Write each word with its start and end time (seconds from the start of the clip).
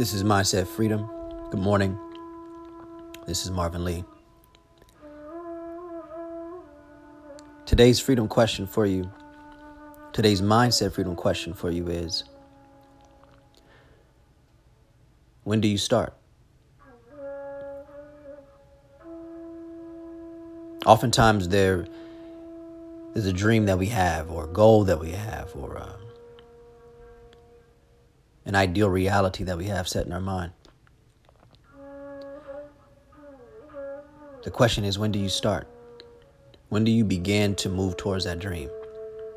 This 0.00 0.14
is 0.14 0.24
Mindset 0.24 0.66
Freedom. 0.66 1.10
Good 1.50 1.60
morning. 1.60 1.98
This 3.26 3.44
is 3.44 3.50
Marvin 3.50 3.84
Lee. 3.84 4.02
Today's 7.66 8.00
freedom 8.00 8.26
question 8.26 8.66
for 8.66 8.86
you, 8.86 9.12
today's 10.14 10.40
mindset 10.40 10.94
freedom 10.94 11.14
question 11.14 11.52
for 11.52 11.70
you 11.70 11.88
is 11.88 12.24
When 15.44 15.60
do 15.60 15.68
you 15.68 15.76
start? 15.76 16.14
Oftentimes, 20.86 21.48
there 21.48 21.86
is 23.14 23.26
a 23.26 23.34
dream 23.34 23.66
that 23.66 23.78
we 23.78 23.88
have, 23.88 24.30
or 24.30 24.44
a 24.44 24.48
goal 24.48 24.84
that 24.84 24.98
we 24.98 25.10
have, 25.10 25.50
or 25.54 25.76
uh, 25.76 25.92
an 28.44 28.54
ideal 28.54 28.88
reality 28.88 29.44
that 29.44 29.58
we 29.58 29.66
have 29.66 29.88
set 29.88 30.06
in 30.06 30.12
our 30.12 30.20
mind. 30.20 30.52
The 34.42 34.50
question 34.50 34.84
is 34.84 34.98
when 34.98 35.12
do 35.12 35.18
you 35.18 35.28
start? 35.28 35.68
When 36.70 36.84
do 36.84 36.90
you 36.90 37.04
begin 37.04 37.54
to 37.56 37.68
move 37.68 37.96
towards 37.96 38.24
that 38.24 38.38
dream, 38.38 38.70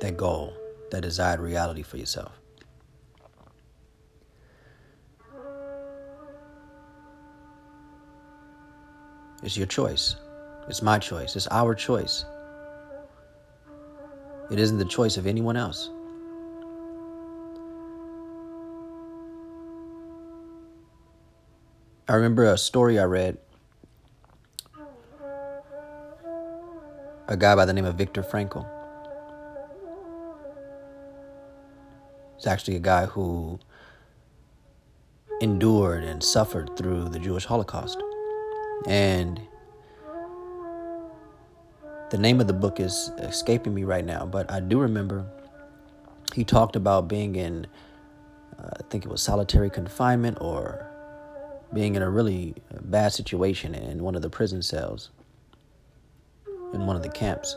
that 0.00 0.16
goal, 0.16 0.54
that 0.90 1.02
desired 1.02 1.40
reality 1.40 1.82
for 1.82 1.96
yourself? 1.96 2.32
It's 9.42 9.56
your 9.56 9.66
choice. 9.66 10.16
It's 10.68 10.82
my 10.82 10.98
choice. 10.98 11.36
It's 11.36 11.46
our 11.48 11.74
choice. 11.74 12.24
It 14.50 14.58
isn't 14.58 14.78
the 14.78 14.84
choice 14.84 15.16
of 15.16 15.26
anyone 15.26 15.56
else. 15.56 15.90
I 22.08 22.14
remember 22.14 22.44
a 22.44 22.56
story 22.56 23.00
I 23.00 23.04
read. 23.04 23.36
A 27.26 27.36
guy 27.36 27.56
by 27.56 27.64
the 27.64 27.72
name 27.72 27.84
of 27.84 27.96
Viktor 27.96 28.22
Frankl. 28.22 28.64
It's 32.36 32.46
actually 32.46 32.76
a 32.76 32.80
guy 32.80 33.06
who 33.06 33.58
endured 35.40 36.04
and 36.04 36.22
suffered 36.22 36.76
through 36.76 37.08
the 37.08 37.18
Jewish 37.18 37.44
Holocaust. 37.44 38.00
And 38.86 39.40
the 42.10 42.18
name 42.18 42.40
of 42.40 42.46
the 42.46 42.52
book 42.52 42.78
is 42.78 43.10
escaping 43.18 43.74
me 43.74 43.82
right 43.82 44.04
now, 44.04 44.26
but 44.26 44.48
I 44.48 44.60
do 44.60 44.78
remember 44.78 45.26
he 46.36 46.44
talked 46.44 46.76
about 46.76 47.08
being 47.08 47.34
in, 47.34 47.66
uh, 48.60 48.70
I 48.78 48.82
think 48.90 49.04
it 49.04 49.08
was 49.08 49.20
solitary 49.22 49.70
confinement 49.70 50.38
or 50.40 50.88
being 51.76 51.94
in 51.94 52.00
a 52.00 52.08
really 52.08 52.54
bad 52.84 53.12
situation 53.12 53.74
in 53.74 54.02
one 54.02 54.14
of 54.14 54.22
the 54.22 54.30
prison 54.30 54.62
cells, 54.62 55.10
in 56.72 56.86
one 56.86 56.96
of 56.96 57.02
the 57.02 57.08
camps. 57.10 57.54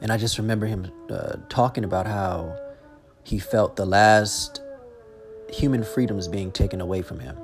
And 0.00 0.10
I 0.10 0.16
just 0.16 0.38
remember 0.38 0.64
him 0.64 0.90
uh, 1.10 1.36
talking 1.50 1.84
about 1.84 2.06
how 2.06 2.58
he 3.24 3.38
felt 3.38 3.76
the 3.76 3.84
last 3.84 4.62
human 5.50 5.84
freedoms 5.84 6.28
being 6.28 6.50
taken 6.50 6.80
away 6.80 7.02
from 7.02 7.20
him. 7.20 7.36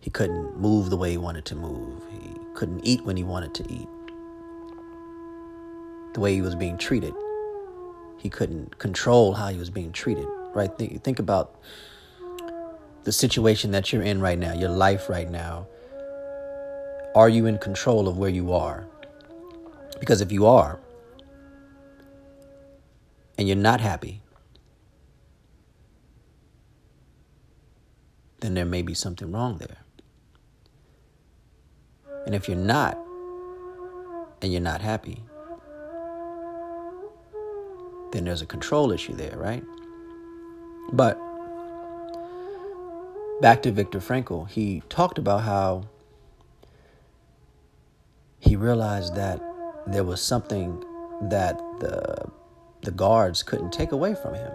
He 0.00 0.10
couldn't 0.10 0.58
move 0.58 0.90
the 0.90 0.96
way 0.96 1.12
he 1.12 1.18
wanted 1.18 1.44
to 1.44 1.54
move. 1.54 2.02
He 2.10 2.34
couldn't 2.54 2.84
eat 2.84 3.04
when 3.04 3.16
he 3.16 3.22
wanted 3.22 3.54
to 3.54 3.72
eat. 3.72 3.88
The 6.14 6.20
way 6.20 6.34
he 6.34 6.42
was 6.42 6.56
being 6.56 6.78
treated 6.78 7.14
he 8.18 8.28
couldn't 8.28 8.78
control 8.78 9.34
how 9.34 9.48
he 9.48 9.58
was 9.58 9.70
being 9.70 9.92
treated, 9.92 10.26
right? 10.54 10.76
Think, 10.76 11.02
think 11.02 11.18
about 11.18 11.56
the 13.04 13.12
situation 13.12 13.70
that 13.70 13.92
you're 13.92 14.02
in 14.02 14.20
right 14.20 14.38
now, 14.38 14.52
your 14.52 14.70
life 14.70 15.08
right 15.08 15.30
now. 15.30 15.66
Are 17.14 17.28
you 17.28 17.46
in 17.46 17.58
control 17.58 18.06
of 18.08 18.18
where 18.18 18.30
you 18.30 18.52
are? 18.52 18.86
Because 20.00 20.20
if 20.20 20.30
you 20.30 20.46
are, 20.46 20.78
and 23.38 23.46
you're 23.46 23.56
not 23.56 23.80
happy, 23.80 24.20
then 28.40 28.54
there 28.54 28.64
may 28.64 28.82
be 28.82 28.94
something 28.94 29.30
wrong 29.30 29.58
there. 29.58 29.78
And 32.26 32.34
if 32.34 32.48
you're 32.48 32.56
not, 32.56 32.98
and 34.42 34.52
you're 34.52 34.60
not 34.60 34.80
happy, 34.80 35.22
then 38.12 38.24
there's 38.24 38.42
a 38.42 38.46
control 38.46 38.92
issue 38.92 39.14
there, 39.14 39.36
right? 39.36 39.64
But 40.92 41.20
back 43.40 43.62
to 43.62 43.72
Viktor 43.72 44.00
Frankl, 44.00 44.48
he 44.48 44.82
talked 44.88 45.18
about 45.18 45.42
how 45.42 45.84
he 48.38 48.56
realized 48.56 49.14
that 49.16 49.40
there 49.86 50.04
was 50.04 50.22
something 50.22 50.84
that 51.22 51.58
the 51.80 52.30
the 52.82 52.90
guards 52.92 53.42
couldn't 53.42 53.72
take 53.72 53.90
away 53.92 54.14
from 54.14 54.34
him. 54.34 54.52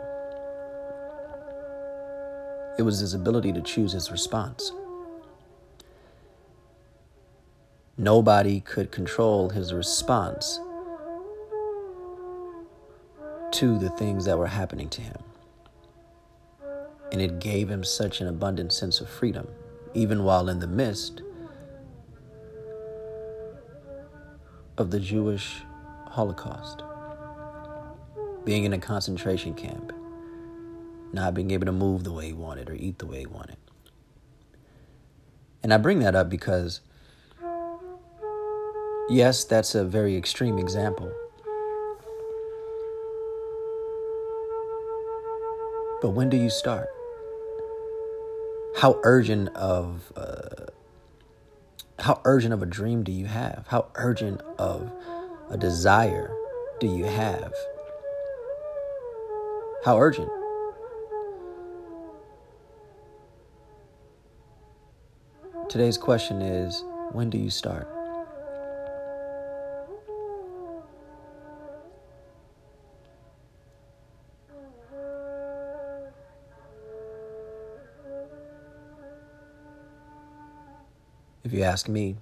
It 2.80 2.84
was 2.84 3.00
his 3.00 3.14
ability 3.14 3.52
to 3.54 3.62
choose 3.62 3.92
his 3.92 4.10
response. 4.10 4.72
Nobody 7.98 8.62
could 8.62 8.92
control 8.92 9.50
his 9.50 9.74
response 9.74 10.60
to 13.54 13.78
the 13.78 13.90
things 13.92 14.26
that 14.26 14.38
were 14.38 14.48
happening 14.48 14.90
to 14.90 15.02
him. 15.02 15.18
And 17.12 17.22
it 17.22 17.40
gave 17.40 17.70
him 17.70 17.84
such 17.84 18.20
an 18.20 18.28
abundant 18.28 18.74
sense 18.74 19.00
of 19.00 19.08
freedom, 19.08 19.48
even 19.94 20.24
while 20.24 20.50
in 20.50 20.60
the 20.60 20.68
midst 20.68 21.22
of 24.78 24.90
the 24.90 25.00
Jewish 25.00 25.62
Holocaust. 26.08 26.82
Being 28.44 28.64
in 28.64 28.74
a 28.74 28.80
concentration 28.80 29.54
camp, 29.54 29.94
not 31.14 31.36
being 31.36 31.52
able 31.52 31.68
to 31.68 31.72
move 31.72 32.04
the 32.04 32.12
way 32.12 32.28
he 32.28 32.34
wanted 32.34 32.70
or 32.70 32.74
eat 32.74 32.98
the 32.98 33.06
way 33.06 33.20
he 33.20 33.28
wanted. 33.28 33.58
And 35.62 35.72
I 35.72 35.78
bring 35.78 36.00
that 36.00 36.16
up 36.16 36.28
because, 36.28 36.82
yes, 39.10 39.44
that's 39.44 39.76
a 39.76 39.86
very 39.86 40.18
extreme 40.18 40.58
example. 40.58 41.14
But 46.04 46.10
when 46.10 46.30
do 46.30 46.36
you 46.36 46.50
start? 46.50 46.90
How 48.76 49.00
urgent 49.04 49.48
of 49.56 50.12
uh, 50.18 50.66
how 51.98 52.20
urgent 52.26 52.54
of 52.54 52.62
a 52.62 52.66
dream 52.66 53.04
do 53.04 53.12
you 53.14 53.26
have? 53.26 53.68
How 53.70 53.88
urgent 53.96 54.42
of 54.60 54.92
a 55.50 55.58
desire 55.58 56.30
do 56.82 56.88
you 56.88 57.06
have? 57.06 57.54
How 59.86 59.98
urgent? 59.98 60.30
Today's 65.70 65.98
question 65.98 66.42
is 66.42 66.84
when 67.14 67.30
do 67.30 67.38
you 67.38 67.50
start? 67.50 68.03
If 81.44 81.52
you 81.52 81.64
ask 81.64 81.90
me, 81.90 82.16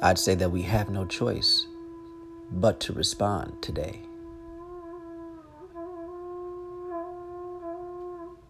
I'd 0.00 0.18
say 0.18 0.36
that 0.36 0.50
we 0.50 0.62
have 0.62 0.90
no 0.90 1.04
choice 1.04 1.66
but 2.52 2.78
to 2.80 2.92
respond 2.92 3.60
today. 3.60 3.98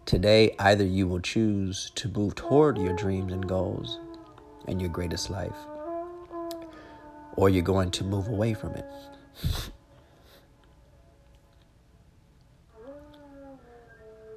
Today, 0.05 0.55
either 0.59 0.83
you 0.83 1.07
will 1.07 1.21
choose 1.21 1.91
to 1.95 2.07
move 2.07 2.35
toward 2.35 2.77
your 2.77 2.93
dreams 2.93 3.33
and 3.33 3.47
goals 3.47 3.99
and 4.67 4.79
your 4.79 4.91
greatest 4.91 5.31
life, 5.31 5.55
or 7.35 7.49
you're 7.49 7.63
going 7.63 7.89
to 7.91 8.03
move 8.03 8.27
away 8.27 8.53
from 8.53 8.75
it. 8.75 8.85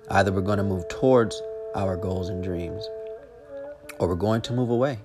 Either 0.08 0.32
we're 0.32 0.40
going 0.40 0.56
to 0.56 0.64
move 0.64 0.88
towards 0.88 1.42
our 1.74 1.96
goals 1.96 2.30
and 2.30 2.42
dreams, 2.42 2.88
or 3.98 4.08
we're 4.08 4.14
going 4.14 4.42
to 4.42 4.52
move 4.52 4.70
away. 4.70 4.98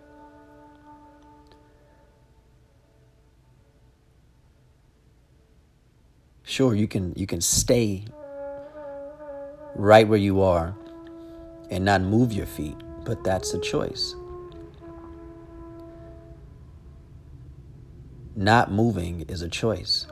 Sure, 6.43 6.75
you 6.75 6.87
can 6.87 7.13
you 7.15 7.25
can 7.25 7.39
stay 7.39 8.03
right 9.75 10.07
where 10.07 10.19
you 10.19 10.41
are 10.41 10.75
and 11.69 11.85
not 11.85 12.01
move 12.01 12.33
your 12.33 12.45
feet, 12.45 12.75
but 13.05 13.23
that's 13.23 13.53
a 13.53 13.59
choice. 13.59 14.15
Not 18.35 18.71
moving 18.71 19.21
is 19.29 19.41
a 19.41 19.49
choice. 19.49 20.07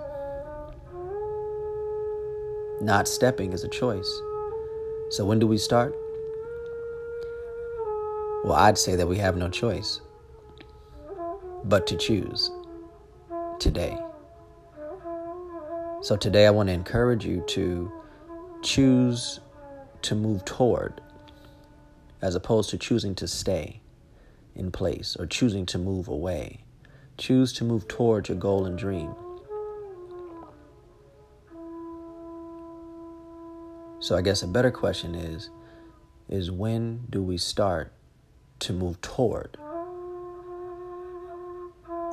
Not 2.82 3.08
stepping 3.08 3.52
is 3.52 3.64
a 3.64 3.68
choice. 3.68 4.10
So 5.10 5.26
when 5.26 5.40
do 5.40 5.48
we 5.48 5.58
start? 5.58 5.94
Well, 8.50 8.58
I'd 8.58 8.80
say 8.80 8.96
that 8.96 9.06
we 9.06 9.20
have 9.20 9.38
no 9.38 9.48
choice 9.48 10.02
but 11.66 11.86
to 11.86 11.96
choose 11.96 12.50
today. 13.60 13.96
So 16.02 16.18
today 16.20 16.48
I 16.48 16.50
want 16.50 16.68
to 16.70 16.74
encourage 16.74 17.24
you 17.24 17.44
to 17.50 17.92
choose 18.64 19.40
to 20.02 20.16
move 20.16 20.46
toward 20.46 21.00
as 22.24 22.34
opposed 22.34 22.72
to 22.72 22.80
choosing 22.80 23.14
to 23.16 23.28
stay 23.28 23.82
in 24.56 24.72
place 24.72 25.16
or 25.20 25.28
choosing 25.28 25.68
to 25.68 25.78
move 25.78 26.08
away. 26.08 26.64
Choose 27.20 27.54
to 27.54 27.64
move 27.64 27.88
toward 27.88 28.30
your 28.30 28.38
goal 28.40 28.66
and 28.66 28.80
dream. 28.80 29.14
So 34.00 34.18
I 34.18 34.24
guess 34.24 34.42
a 34.42 34.48
better 34.48 34.72
question 34.72 35.14
is 35.14 35.52
is 36.28 36.50
when 36.50 37.06
do 37.12 37.22
we 37.22 37.38
start 37.38 37.94
to 38.60 38.74
move 38.74 39.00
toward 39.02 39.58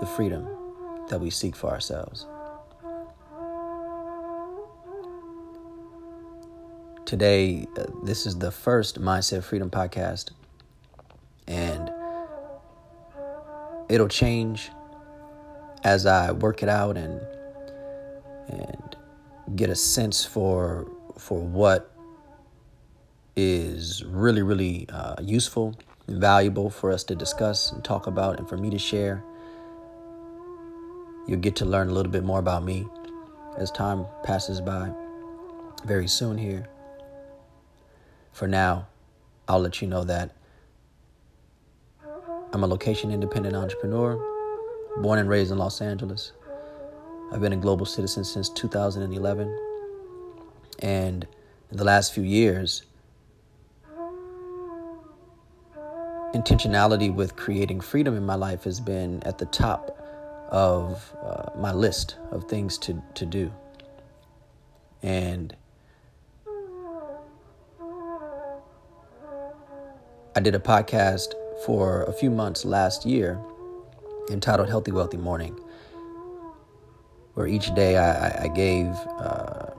the 0.00 0.06
freedom 0.06 0.46
that 1.08 1.20
we 1.20 1.30
seek 1.30 1.56
for 1.56 1.70
ourselves? 1.70 2.26
Today, 7.04 7.66
uh, 7.78 7.84
this 8.02 8.26
is 8.26 8.36
the 8.36 8.50
first 8.50 9.00
Mindset 9.00 9.44
Freedom 9.44 9.70
podcast, 9.70 10.32
and 11.46 11.90
it'll 13.88 14.08
change 14.08 14.70
as 15.84 16.04
I 16.04 16.32
work 16.32 16.64
it 16.64 16.68
out 16.68 16.96
and 16.96 17.20
and 18.48 18.96
get 19.54 19.70
a 19.70 19.76
sense 19.76 20.24
for 20.24 20.90
for 21.16 21.40
what 21.40 21.92
is 23.36 24.04
really 24.04 24.42
really 24.42 24.88
uh, 24.88 25.14
useful 25.22 25.76
valuable 26.08 26.70
for 26.70 26.92
us 26.92 27.04
to 27.04 27.14
discuss 27.14 27.72
and 27.72 27.84
talk 27.84 28.06
about, 28.06 28.38
and 28.38 28.48
for 28.48 28.56
me 28.56 28.70
to 28.70 28.78
share. 28.78 29.22
You'll 31.26 31.40
get 31.40 31.56
to 31.56 31.64
learn 31.64 31.88
a 31.88 31.92
little 31.92 32.12
bit 32.12 32.24
more 32.24 32.38
about 32.38 32.62
me 32.62 32.86
as 33.58 33.70
time 33.70 34.06
passes 34.22 34.60
by 34.60 34.92
very 35.84 36.06
soon 36.06 36.38
here 36.38 36.68
for 38.36 38.46
now, 38.46 38.86
I'll 39.48 39.60
let 39.60 39.80
you 39.80 39.88
know 39.88 40.04
that 40.04 40.36
I'm 42.52 42.62
a 42.62 42.66
location 42.66 43.10
independent 43.10 43.56
entrepreneur, 43.56 44.14
born 44.98 45.18
and 45.18 45.26
raised 45.26 45.50
in 45.50 45.56
Los 45.56 45.80
Angeles. 45.80 46.32
I've 47.32 47.40
been 47.40 47.54
a 47.54 47.56
global 47.56 47.86
citizen 47.86 48.24
since 48.24 48.50
2011. 48.50 49.58
And 50.80 51.26
in 51.70 51.76
the 51.78 51.84
last 51.84 52.12
few 52.12 52.24
years, 52.24 52.82
intentionality 56.36 57.12
with 57.12 57.36
creating 57.36 57.80
freedom 57.80 58.16
in 58.16 58.26
my 58.26 58.34
life 58.34 58.64
has 58.64 58.80
been 58.80 59.22
at 59.22 59.38
the 59.38 59.46
top 59.46 59.98
of 60.50 61.14
uh, 61.22 61.50
my 61.58 61.72
list 61.72 62.16
of 62.30 62.44
things 62.44 62.78
to, 62.78 63.02
to 63.14 63.24
do. 63.24 63.52
And 65.02 65.56
I 70.34 70.40
did 70.40 70.54
a 70.54 70.58
podcast 70.58 71.32
for 71.64 72.02
a 72.04 72.12
few 72.12 72.30
months 72.30 72.64
last 72.64 73.06
year 73.06 73.40
entitled 74.30 74.68
Healthy 74.68 74.92
Wealthy 74.92 75.16
Morning, 75.16 75.58
where 77.34 77.46
each 77.46 77.74
day 77.74 77.96
I, 77.96 78.44
I 78.44 78.48
gave 78.48 78.88
uh, 79.18 79.70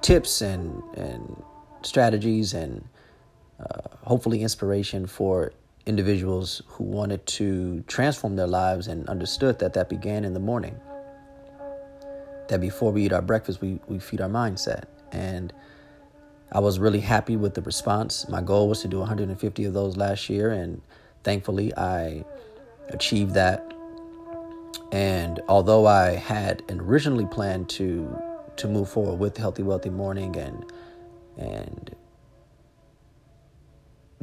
tips 0.00 0.40
and, 0.40 0.82
and 0.94 1.42
strategies 1.82 2.54
and 2.54 2.84
uh, 3.60 3.64
hopefully 4.02 4.42
inspiration 4.42 5.06
for 5.06 5.52
individuals 5.86 6.62
who 6.66 6.84
wanted 6.84 7.24
to 7.26 7.82
transform 7.86 8.36
their 8.36 8.46
lives 8.46 8.88
and 8.88 9.08
understood 9.08 9.58
that 9.58 9.74
that 9.74 9.88
began 9.88 10.24
in 10.24 10.34
the 10.34 10.40
morning. 10.40 10.78
That 12.48 12.60
before 12.60 12.92
we 12.92 13.06
eat 13.06 13.12
our 13.12 13.22
breakfast, 13.22 13.60
we, 13.60 13.80
we 13.86 13.98
feed 13.98 14.20
our 14.20 14.28
mindset. 14.28 14.84
And 15.12 15.52
I 16.52 16.60
was 16.60 16.78
really 16.78 17.00
happy 17.00 17.36
with 17.36 17.54
the 17.54 17.62
response. 17.62 18.28
My 18.28 18.40
goal 18.40 18.68
was 18.68 18.80
to 18.82 18.88
do 18.88 18.98
150 18.98 19.64
of 19.64 19.74
those 19.74 19.96
last 19.96 20.28
year, 20.28 20.50
and 20.50 20.80
thankfully 21.22 21.76
I 21.76 22.24
achieved 22.88 23.34
that. 23.34 23.72
And 24.92 25.40
although 25.48 25.86
I 25.86 26.10
had 26.10 26.62
originally 26.70 27.26
planned 27.26 27.68
to 27.70 28.16
to 28.56 28.68
move 28.68 28.88
forward 28.88 29.18
with 29.18 29.36
Healthy 29.36 29.64
Wealthy 29.64 29.90
Morning 29.90 30.36
and 30.36 30.64
and 31.36 31.96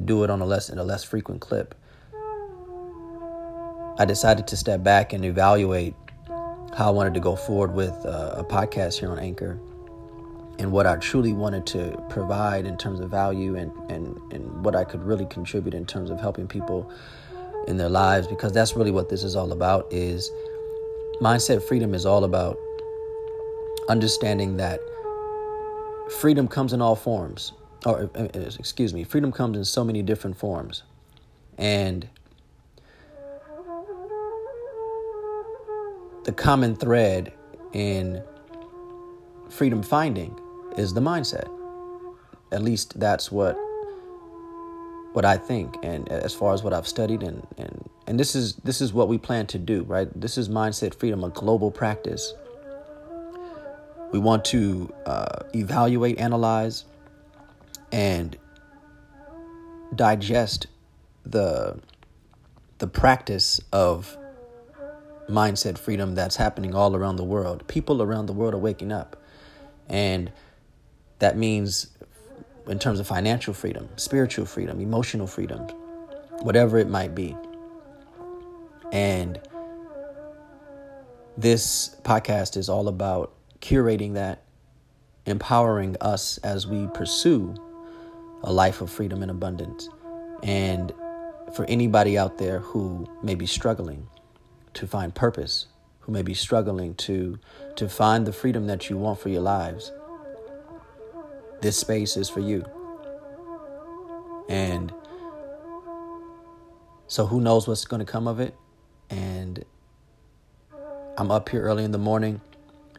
do 0.06 0.24
it 0.24 0.30
on 0.30 0.42
a 0.42 0.46
less 0.46 0.70
in 0.70 0.78
a 0.78 0.84
less 0.84 1.04
frequent 1.04 1.42
clip, 1.42 1.76
I 3.98 4.06
decided 4.06 4.48
to 4.48 4.58
step 4.58 4.84
back 4.84 5.14
and 5.14 5.24
evaluate 5.26 5.96
how 6.76 6.88
I 6.88 6.90
wanted 6.92 7.14
to 7.16 7.20
go 7.20 7.36
forward 7.36 7.74
with 7.74 7.94
uh, 8.06 8.36
a 8.38 8.44
podcast 8.44 9.00
here 9.00 9.12
on 9.12 9.20
Anchor 9.20 9.60
and 10.60 10.72
what 10.72 10.86
I 10.86 10.96
truly 10.98 11.34
wanted 11.34 11.66
to 11.68 12.04
provide 12.10 12.66
in 12.66 12.78
terms 12.78 13.00
of 13.00 13.10
value 13.10 13.56
and, 13.56 13.72
and, 13.92 14.18
and 14.32 14.64
what 14.64 14.76
I 14.76 14.84
could 14.84 15.04
really 15.04 15.26
contribute 15.26 15.74
in 15.74 15.86
terms 15.86 16.10
of 16.10 16.20
helping 16.20 16.48
people 16.48 16.92
in 17.68 17.78
their 17.78 17.90
lives 17.90 18.28
because 18.28 18.52
that's 18.52 18.76
really 18.76 18.92
what 18.92 19.10
this 19.10 19.24
is 19.24 19.36
all 19.36 19.52
about 19.52 19.92
is 19.92 20.32
mindset 21.20 21.62
freedom 21.62 21.94
is 21.94 22.06
all 22.06 22.24
about 22.24 22.58
understanding 23.90 24.58
that 24.58 24.80
freedom 26.10 26.48
comes 26.48 26.74
in 26.74 26.82
all 26.82 26.96
forms 26.96 27.54
or 27.86 28.10
uh, 28.16 28.20
uh, 28.24 28.28
excuse 28.60 28.94
me 28.94 29.04
freedom 29.04 29.32
comes 29.32 29.58
in 29.58 29.66
so 29.66 29.84
many 29.84 30.02
different 30.02 30.38
forms 30.38 30.84
and 31.58 32.08
the 36.24 36.32
common 36.32 36.76
thread 36.76 37.34
in 37.74 38.22
freedom 39.50 39.84
finding 39.84 40.38
is 40.78 40.94
the 40.94 41.02
mindset. 41.02 41.50
At 42.52 42.62
least 42.62 43.00
that's 43.00 43.32
what 43.32 43.58
what 45.14 45.26
I 45.26 45.36
think 45.36 45.76
and 45.84 46.08
as 46.10 46.34
far 46.34 46.54
as 46.54 46.64
what 46.64 46.74
I've 46.74 46.88
studied 46.88 47.22
and 47.22 47.46
and 47.58 47.90
and 48.08 48.20
this 48.20 48.34
is 48.36 48.56
this 48.58 48.82
is 48.82 48.94
what 48.94 49.08
we 49.08 49.18
plan 49.18 49.48
to 49.48 49.58
do, 49.58 49.84
right? 49.84 50.10
This 50.20 50.38
is 50.38 50.48
mindset 50.50 50.94
freedom, 50.94 51.24
a 51.24 51.30
global 51.30 51.72
practice. 51.72 52.34
We 54.12 54.20
want 54.20 54.44
to 54.46 54.94
uh, 55.06 55.40
evaluate, 55.56 56.20
analyze, 56.20 56.84
and 57.92 58.38
digest 59.96 60.68
the 61.26 61.80
the 62.78 62.88
practice 62.88 63.62
of 63.72 64.18
mindset 65.30 65.78
freedom 65.78 66.16
that's 66.16 66.36
happening 66.36 66.74
all 66.74 66.96
around 66.96 67.16
the 67.16 67.24
world. 67.24 67.68
People 67.68 68.02
around 68.02 68.26
the 68.26 68.34
world 68.34 68.54
are 68.54 68.60
waking 68.60 68.92
up. 68.92 69.16
And 69.88 70.32
that 71.20 71.38
means, 71.38 71.88
in 72.68 72.80
terms 72.80 73.00
of 73.00 73.08
financial 73.08 73.54
freedom, 73.54 73.88
spiritual 73.98 74.46
freedom, 74.46 74.80
emotional 74.80 75.28
freedom, 75.28 75.62
whatever 76.40 76.80
it 76.80 76.90
might 76.90 77.14
be. 77.14 77.36
And 78.92 79.40
this 81.38 81.96
podcast 82.04 82.58
is 82.58 82.68
all 82.68 82.88
about 82.88 83.34
curating 83.62 84.16
that, 84.16 84.44
empowering 85.26 85.98
us 86.02 86.40
as 86.40 86.66
we 86.66 86.88
pursue 86.88 87.56
a 88.44 88.52
life 88.52 88.82
of 88.82 88.90
freedom 88.90 89.22
and 89.22 89.32
abundance. 89.32 89.90
And 90.44 90.94
for 91.56 91.66
anybody 91.66 92.18
out 92.18 92.38
there 92.38 92.60
who 92.60 93.08
may 93.22 93.36
be 93.36 93.46
struggling 93.46 94.08
to 94.74 94.88
find 94.88 95.14
purpose, 95.14 95.68
who 96.02 96.12
may 96.12 96.22
be 96.22 96.34
struggling 96.34 96.96
to 96.96 97.40
to 97.76 97.88
find 97.88 98.26
the 98.26 98.34
freedom 98.34 98.68
that 98.68 98.90
you 98.90 98.98
want 98.98 99.20
for 99.20 99.30
your 99.30 99.42
lives. 99.42 99.92
This 101.62 101.78
space 101.78 102.18
is 102.18 102.30
for 102.30 102.40
you. 102.40 102.66
And 104.50 104.92
so 107.08 107.26
who 107.28 107.40
knows 107.40 107.68
what's 107.68 107.86
going 107.86 108.04
to 108.04 108.12
come 108.12 108.28
of 108.28 108.40
it? 108.40 108.56
And 109.10 109.64
I'm 111.18 111.30
up 111.30 111.50
here 111.50 111.62
early 111.62 111.84
in 111.84 111.92
the 111.92 111.98
morning 112.00 112.42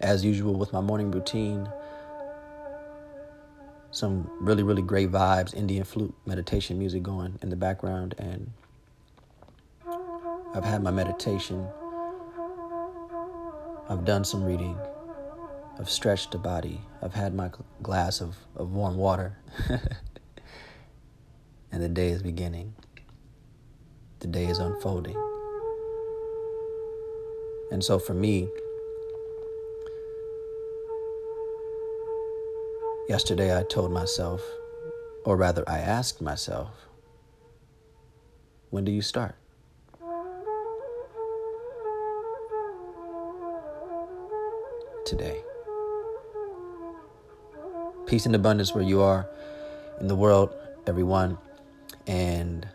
as 0.01 0.25
usual 0.25 0.55
with 0.55 0.73
my 0.73 0.81
morning 0.81 1.11
routine. 1.11 1.69
Some 3.93 4.29
really 4.41 4.65
really 4.65 4.83
great 4.83 5.13
vibes, 5.13 5.55
Indian 5.55 5.85
flute 5.85 6.15
meditation 6.27 6.79
music 6.79 7.03
going 7.03 7.39
in 7.43 7.51
the 7.51 7.57
background 7.57 8.15
and 8.19 8.51
I've 10.55 10.65
had 10.65 10.83
my 10.83 10.91
meditation 10.91 11.69
I've 13.93 14.05
done 14.07 14.25
some 14.25 14.43
reading. 14.43 14.79
I've 15.79 15.91
stretched 15.91 16.31
the 16.31 16.39
body. 16.39 16.81
I've 17.03 17.13
had 17.13 17.35
my 17.35 17.51
glass 17.83 18.23
of, 18.23 18.37
of 18.57 18.73
warm 18.73 18.97
water. 18.97 19.37
and 21.73 21.83
the 21.83 21.91
day 21.91 22.09
is 22.09 22.23
beginning. 22.23 22.75
The 24.21 24.29
day 24.29 24.47
is 24.47 24.59
unfolding. 24.59 25.17
And 27.71 27.85
so 27.85 27.99
for 27.99 28.15
me, 28.15 28.49
Yesterday, 33.13 33.55
I 33.55 33.63
told 33.65 33.93
myself, 33.93 34.41
or 35.27 35.37
rather, 35.37 35.69
I 35.69 35.81
asked 35.81 36.23
myself, 36.23 36.71
when 38.71 38.87
do 38.87 38.91
you 38.91 39.03
start? 39.03 39.35
Today. 45.05 45.43
Peace 48.07 48.25
and 48.25 48.35
abundance 48.35 48.75
where 48.75 48.83
you 48.83 49.03
are 49.03 49.29
in 50.01 50.07
the 50.07 50.17
world, 50.17 50.55
everyone. 50.87 51.37
And 52.07 52.67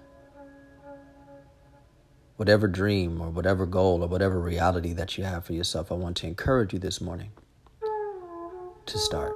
whatever 2.36 2.68
dream 2.68 3.20
or 3.22 3.32
whatever 3.32 3.66
goal 3.66 4.04
or 4.04 4.08
whatever 4.08 4.40
reality 4.40 4.94
that 4.94 5.18
you 5.18 5.24
have 5.24 5.46
for 5.46 5.54
yourself, 5.54 5.92
I 5.92 5.96
want 5.96 6.16
to 6.18 6.28
encourage 6.28 6.74
you 6.74 6.78
this 6.80 7.02
morning 7.02 7.32
to 8.86 9.00
start. 9.00 9.34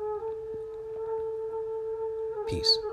Peace. 2.52 2.91